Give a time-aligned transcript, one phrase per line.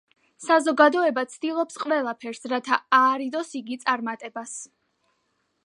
[0.43, 4.57] საზოგადოება ცდილობს ყველაფერს, რათა აარიდოს იგი წარმატებას.